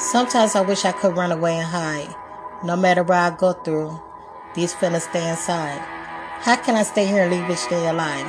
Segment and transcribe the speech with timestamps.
[0.00, 2.16] Sometimes I wish I could run away and hide.
[2.64, 4.00] No matter where I go through,
[4.54, 5.78] these feelings stay inside.
[6.40, 8.24] How can I stay here and leave each day alive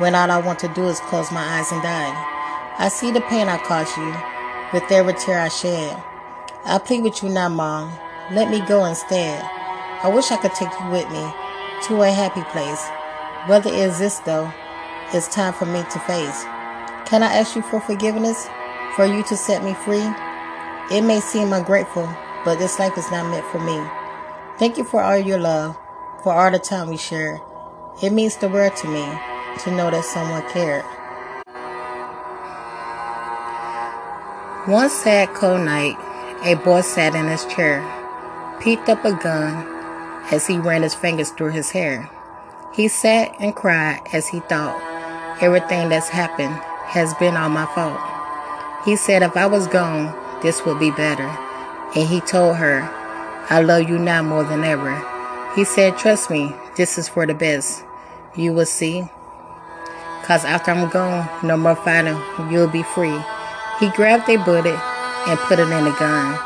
[0.00, 2.10] when all I want to do is close my eyes and die?
[2.78, 4.12] I see the pain I caused you
[4.72, 5.96] with every tear I shed.
[6.64, 7.96] I plead with you now, Mom.
[8.32, 9.40] Let me go instead.
[10.02, 11.24] I wish I could take you with me
[11.86, 12.84] to a happy place.
[13.48, 14.52] Whether it exists, though,
[15.12, 16.42] it's time for me to face.
[17.06, 18.48] Can I ask you for forgiveness?
[18.96, 20.25] For you to set me free?
[20.88, 22.08] It may seem ungrateful,
[22.44, 23.82] but this life is not meant for me.
[24.56, 25.76] Thank you for all your love,
[26.22, 27.40] for all the time we shared.
[28.00, 29.04] It means the world to me
[29.64, 30.84] to know that someone cared.
[34.70, 35.96] One sad cold night,
[36.44, 37.82] a boy sat in his chair,
[38.60, 39.66] picked up a gun
[40.30, 42.08] as he ran his fingers through his hair.
[42.72, 44.80] He sat and cried as he thought,
[45.42, 48.00] everything that's happened has been all my fault.
[48.84, 50.14] He said if I was gone,
[50.46, 51.26] this would be better.
[51.96, 52.88] And he told her,
[53.50, 54.94] I love you now more than ever.
[55.56, 57.82] He said, Trust me, this is for the best.
[58.36, 59.02] You will see.
[60.22, 63.18] Cause after I'm gone, no more fighting, you'll be free.
[63.80, 64.78] He grabbed a bullet
[65.26, 66.38] and put it in the gun.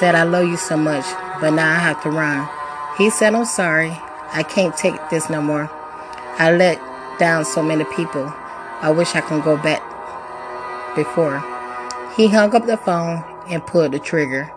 [0.00, 1.04] Said, I love you so much,
[1.40, 2.48] but now I have to run.
[2.98, 3.96] He said, I'm sorry.
[4.32, 5.70] I can't take this no more.
[6.38, 6.80] I let
[7.20, 8.32] down so many people.
[8.82, 9.82] I wish I could go back
[10.96, 11.57] before.
[12.18, 14.50] He hung up the phone and pulled the trigger,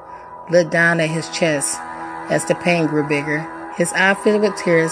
[0.50, 1.78] looked down at his chest
[2.32, 3.48] as the pain grew bigger.
[3.78, 4.92] His eye filled with tears,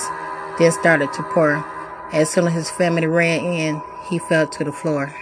[0.60, 1.66] then started to pour.
[2.14, 5.16] As soon as his family ran in, he fell to the floor.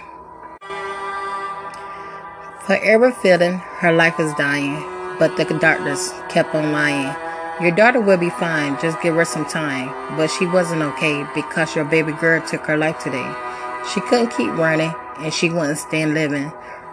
[2.66, 4.84] Forever feeling her life is dying,
[5.18, 7.16] but the doctors kept on lying.
[7.62, 9.88] Your daughter will be fine, just give her some time.
[10.18, 13.32] But she wasn't okay because your baby girl took her life today.
[13.94, 16.52] She couldn't keep running and she wouldn't stand living.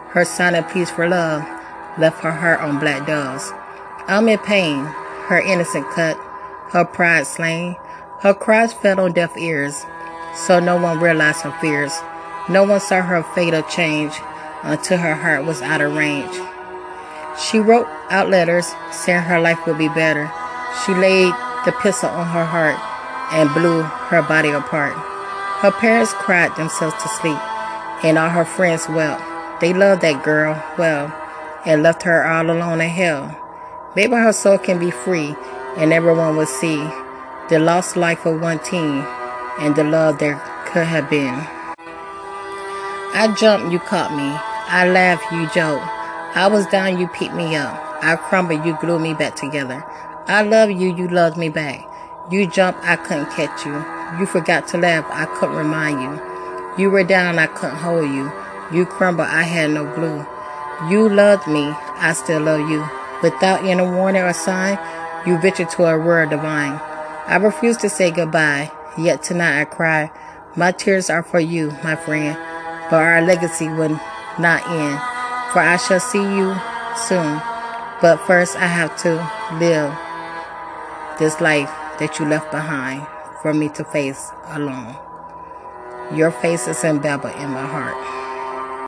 [0.09, 1.43] Her sign of peace for love
[1.97, 3.51] left her heart on black doves.
[4.07, 4.85] I'm in pain,
[5.27, 6.17] her innocent cut,
[6.71, 7.75] her pride slain.
[8.21, 9.85] Her cries fell on deaf ears,
[10.47, 11.93] so no one realized her fears.
[12.49, 14.13] No one saw her fatal change
[14.63, 16.33] until her heart was out of range.
[17.37, 20.31] She wrote out letters saying her life would be better.
[20.85, 21.33] She laid
[21.65, 22.79] the pistol on her heart
[23.33, 24.93] and blew her body apart.
[25.61, 27.39] Her parents cried themselves to sleep,
[28.03, 29.21] and all her friends wept.
[29.61, 31.13] They loved that girl well
[31.65, 33.41] and left her all alone in hell.
[33.95, 35.35] Maybe her soul can be free
[35.77, 36.77] and everyone will see
[37.49, 39.03] the lost life of one teen
[39.59, 40.35] and the love there
[40.65, 41.35] could have been.
[43.13, 44.27] I jumped, you caught me.
[44.67, 45.85] I laughed, you joked.
[46.35, 47.79] I was down, you picked me up.
[48.03, 49.85] I crumbled, you glued me back together.
[50.27, 51.87] I love you, you loved me back.
[52.29, 53.73] You jumped, I couldn't catch you.
[54.19, 56.21] You forgot to laugh, I couldn't remind you.
[56.77, 58.29] You were down, I couldn't hold you.
[58.71, 60.25] You crumble, I had no glue.
[60.89, 61.61] You loved me,
[61.97, 62.87] I still love you.
[63.21, 64.77] Without any warning or sign,
[65.27, 66.79] you ventured to a world divine.
[67.27, 70.11] I refuse to say goodbye, yet tonight I cry.
[70.55, 72.35] My tears are for you, my friend,
[72.89, 73.99] but our legacy will
[74.39, 74.99] not end,
[75.53, 76.55] for I shall see you
[77.07, 77.41] soon.
[78.01, 79.15] But first I have to
[79.59, 79.93] live
[81.19, 83.05] this life that you left behind
[83.41, 84.95] for me to face alone.
[86.13, 88.14] Your face is embedded in my heart.